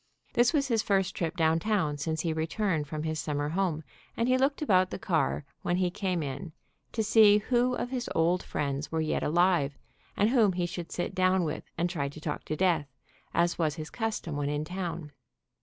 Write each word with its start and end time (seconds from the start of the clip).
This 0.33 0.51
was 0.51 0.67
his 0.67 0.81
first 0.81 1.13
trip 1.15 1.37
downtown 1.37 1.95
since 1.99 2.21
he 2.21 2.33
returned 2.33 2.87
from 2.87 3.03
his 3.03 3.19
summer 3.19 3.49
home, 3.49 3.83
and 4.17 4.27
he 4.27 4.35
looked 4.35 4.63
about 4.63 4.89
the 4.89 4.97
car 4.97 5.45
when 5.61 5.77
he 5.77 5.91
came 5.91 6.23
in 6.23 6.53
to 6.93 7.03
see 7.03 7.37
who 7.37 7.75
of 7.75 7.91
his 7.91 8.09
old 8.15 8.41
friends 8.41 8.91
were 8.91 8.99
yet 8.99 9.21
alive, 9.21 9.77
and 10.17 10.31
whom 10.31 10.53
he 10.53 10.65
should 10.65 10.91
sit 10.91 11.13
down 11.13 11.43
with 11.43 11.65
and 11.77 11.87
try 11.87 12.09
to 12.09 12.19
talk 12.19 12.45
to 12.45 12.55
death, 12.55 12.87
as 13.35 13.59
was 13.59 13.75
his 13.75 13.91
custom 13.91 14.35
when 14.37 14.49
in 14.49 14.65
town. 14.65 15.11